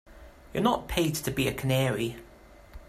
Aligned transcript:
You're 0.51 0.63
not 0.63 0.87
paid 0.87 1.13
to 1.13 1.29
be 1.29 1.47
a 1.47 1.53
canary. 1.53 2.17